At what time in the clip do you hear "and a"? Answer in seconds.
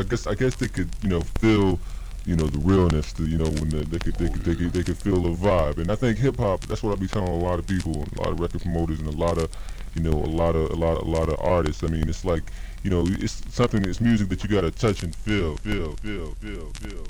9.00-9.16